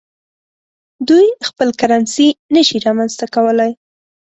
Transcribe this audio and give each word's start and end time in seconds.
دوی 1.09 1.27
خپل 1.47 1.69
کرنسي 1.79 2.27
نشي 2.55 2.77
رامنځته 2.85 3.25
کولای. 3.35 3.71